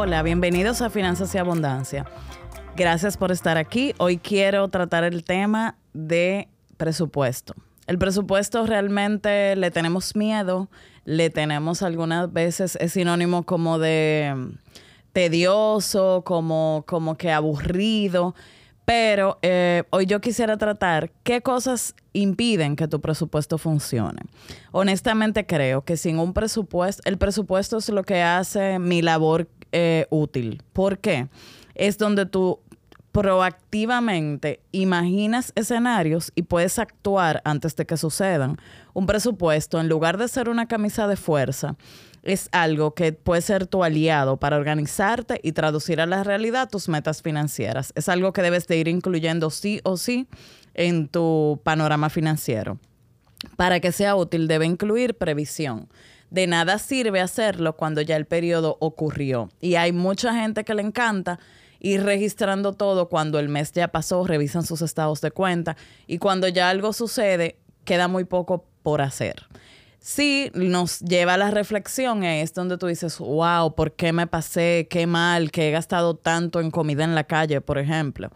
[0.00, 2.06] Hola, bienvenidos a Finanzas y Abundancia.
[2.76, 3.94] Gracias por estar aquí.
[3.98, 6.46] Hoy quiero tratar el tema de
[6.76, 7.56] presupuesto.
[7.88, 10.68] El presupuesto realmente le tenemos miedo,
[11.04, 14.50] le tenemos algunas veces, es sinónimo como de mm,
[15.12, 18.36] tedioso, como, como que aburrido.
[18.88, 24.22] Pero eh, hoy yo quisiera tratar qué cosas impiden que tu presupuesto funcione.
[24.72, 30.06] Honestamente creo que sin un presupuesto, el presupuesto es lo que hace mi labor eh,
[30.08, 30.62] útil.
[30.72, 31.28] ¿Por qué?
[31.74, 32.60] Es donde tú
[33.12, 38.56] proactivamente imaginas escenarios y puedes actuar antes de que sucedan.
[38.94, 41.76] Un presupuesto, en lugar de ser una camisa de fuerza,
[42.22, 46.88] es algo que puede ser tu aliado para organizarte y traducir a la realidad tus
[46.88, 47.92] metas financieras.
[47.94, 50.26] Es algo que debes de ir incluyendo sí o sí
[50.74, 52.78] en tu panorama financiero.
[53.56, 55.88] Para que sea útil debe incluir previsión.
[56.30, 59.48] De nada sirve hacerlo cuando ya el periodo ocurrió.
[59.60, 61.38] Y hay mucha gente que le encanta
[61.80, 65.76] ir registrando todo cuando el mes ya pasó, revisan sus estados de cuenta
[66.08, 69.46] y cuando ya algo sucede, queda muy poco por hacer
[70.08, 74.86] sí nos lleva a la reflexión, es donde tú dices, wow, ¿por qué me pasé?
[74.88, 78.30] Qué mal, que he gastado tanto en comida en la calle, por ejemplo.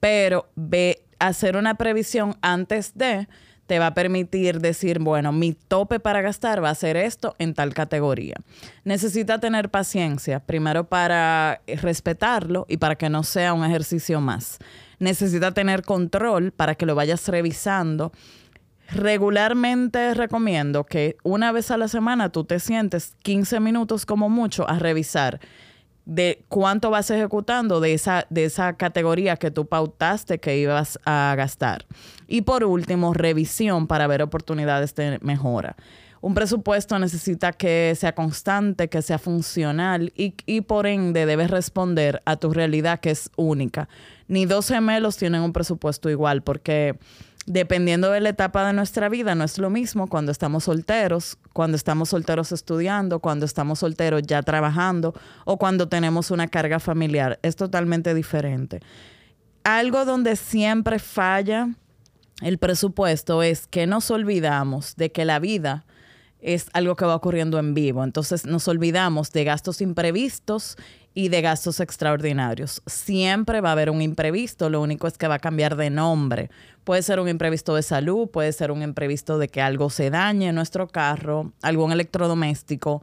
[0.00, 3.26] Pero ve, hacer una previsión antes de
[3.66, 7.54] te va a permitir decir, bueno, mi tope para gastar va a ser esto en
[7.54, 8.36] tal categoría.
[8.84, 14.58] Necesita tener paciencia, primero para respetarlo y para que no sea un ejercicio más.
[14.98, 18.12] Necesita tener control para que lo vayas revisando
[18.90, 24.68] Regularmente recomiendo que una vez a la semana tú te sientes 15 minutos como mucho
[24.68, 25.40] a revisar
[26.04, 31.34] de cuánto vas ejecutando de esa, de esa categoría que tú pautaste que ibas a
[31.36, 31.86] gastar.
[32.28, 35.76] Y por último, revisión para ver oportunidades de mejora.
[36.20, 42.22] Un presupuesto necesita que sea constante, que sea funcional y, y por ende debes responder
[42.24, 43.88] a tu realidad que es única.
[44.26, 46.98] Ni dos gemelos tienen un presupuesto igual porque
[47.46, 51.76] dependiendo de la etapa de nuestra vida, no es lo mismo cuando estamos solteros, cuando
[51.76, 57.38] estamos solteros estudiando, cuando estamos solteros ya trabajando o cuando tenemos una carga familiar.
[57.42, 58.80] Es totalmente diferente.
[59.62, 61.68] Algo donde siempre falla
[62.42, 65.84] el presupuesto es que nos olvidamos de que la vida
[66.40, 68.04] es algo que va ocurriendo en vivo.
[68.04, 70.76] Entonces nos olvidamos de gastos imprevistos
[71.14, 72.82] y de gastos extraordinarios.
[72.86, 76.50] Siempre va a haber un imprevisto, lo único es que va a cambiar de nombre.
[76.82, 80.48] Puede ser un imprevisto de salud, puede ser un imprevisto de que algo se dañe
[80.48, 83.02] en nuestro carro, algún electrodoméstico,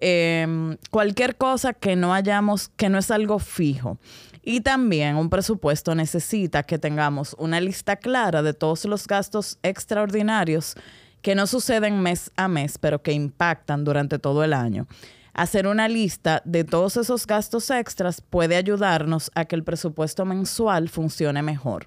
[0.00, 3.98] em, cualquier cosa que no hayamos, que no es algo fijo.
[4.42, 10.74] Y también un presupuesto necesita que tengamos una lista clara de todos los gastos extraordinarios
[11.22, 14.88] que no suceden mes a mes, pero que impactan durante todo el año.
[15.34, 20.90] Hacer una lista de todos esos gastos extras puede ayudarnos a que el presupuesto mensual
[20.90, 21.86] funcione mejor.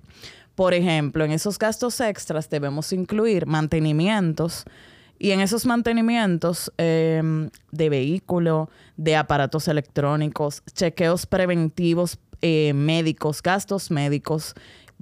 [0.56, 4.66] Por ejemplo, en esos gastos extras debemos incluir mantenimientos
[5.20, 13.92] y en esos mantenimientos em, de vehículo, de aparatos electrónicos, chequeos preventivos eh, médicos, gastos
[13.92, 14.56] médicos.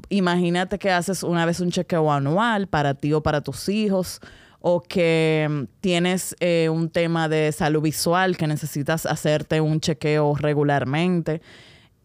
[0.10, 4.20] Imagínate que haces una vez un chequeo anual para ti o para tus hijos
[4.66, 10.36] o que em, tienes eh, un tema de salud visual que necesitas hacerte un chequeo
[10.36, 11.42] regularmente.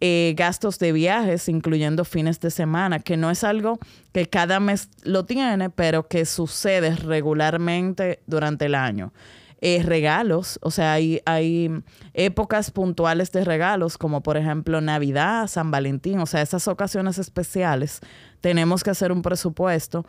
[0.00, 3.78] Eh, gastos de viajes, incluyendo fines de semana, que no es algo
[4.12, 9.12] que cada mes lo tiene, pero que sucede regularmente durante el año.
[9.60, 11.70] Eh, regalos, o sea, hay, hay
[12.12, 18.00] épocas puntuales de regalos, como por ejemplo Navidad, San Valentín, o sea, esas ocasiones especiales,
[18.40, 20.04] tenemos que hacer un presupuesto.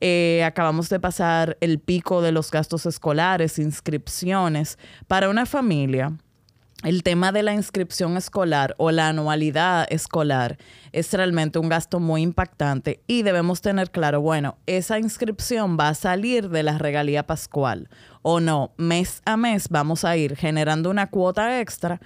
[0.00, 4.78] Eh, acabamos de pasar el pico de los gastos escolares, inscripciones.
[5.06, 6.12] Para una familia,
[6.82, 10.56] el tema de la inscripción escolar o la anualidad escolar
[10.92, 15.94] es realmente un gasto muy impactante y debemos tener claro, bueno, esa inscripción va a
[15.94, 17.90] salir de la regalía pascual
[18.22, 22.00] o no, mes a mes vamos a ir generando una cuota extra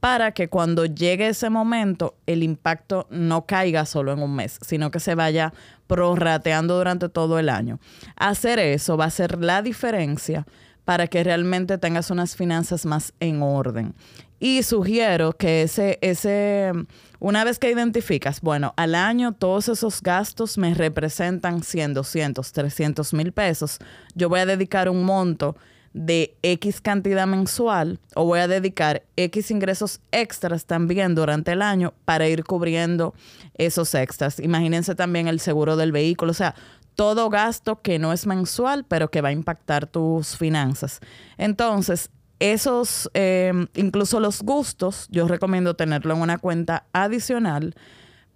[0.00, 4.90] para que cuando llegue ese momento el impacto no caiga solo en un mes, sino
[4.90, 5.52] que se vaya
[5.86, 7.78] prorrateando durante todo el año.
[8.16, 10.46] Hacer eso va a ser la diferencia
[10.84, 13.94] para que realmente tengas unas finanzas más en orden.
[14.38, 16.70] Y sugiero que ese, ese,
[17.18, 23.14] una vez que identificas, bueno, al año todos esos gastos me representan 100, 200, 300
[23.14, 23.78] mil pesos,
[24.14, 25.56] yo voy a dedicar un monto
[25.96, 31.94] de X cantidad mensual o voy a dedicar X ingresos extras también durante el año
[32.04, 33.14] para ir cubriendo
[33.54, 34.38] esos extras.
[34.38, 36.54] Imagínense también el seguro del vehículo, o sea,
[36.96, 41.00] todo gasto que no es mensual, pero que va a impactar tus finanzas.
[41.38, 42.10] Entonces,
[42.40, 47.74] esos, eh, incluso los gustos, yo recomiendo tenerlo en una cuenta adicional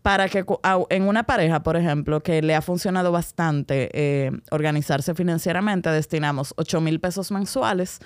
[0.03, 0.45] para que
[0.89, 6.81] en una pareja, por ejemplo, que le ha funcionado bastante eh, organizarse financieramente, destinamos 8
[6.81, 8.01] mil pesos mensuales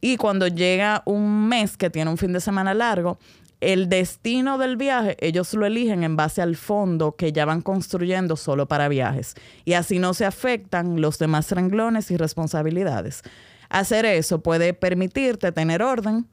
[0.00, 3.18] y cuando llega un mes que tiene un fin de semana largo,
[3.60, 8.34] el destino del viaje, ellos lo eligen en base al fondo que ya van construyendo
[8.34, 9.36] solo para viajes.
[9.64, 13.22] Y así no se afectan los demás renglones y responsabilidades.
[13.68, 16.26] Hacer eso puede permitirte tener orden,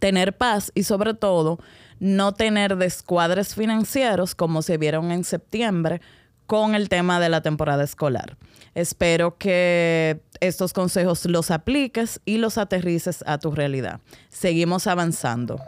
[0.00, 1.58] tener paz y sobre todo
[2.00, 6.00] no tener descuadres financieros como se vieron en septiembre
[6.46, 8.36] con el tema de la temporada escolar.
[8.74, 14.00] Espero que estos consejos los apliques y los aterrices a tu realidad.
[14.28, 15.58] Seguimos avanzando.